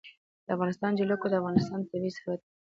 د 0.45 0.47
افغانستان 0.55 0.91
جلکو 0.99 1.25
د 1.29 1.33
افغانستان 1.39 1.79
طبعي 1.89 2.11
ثروت 2.17 2.39
دی. 2.43 2.49